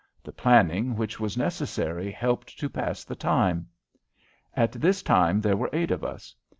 [0.23, 3.67] The planning which was necessary helped to pass the time.
[4.55, 6.35] At this time there were eight of us.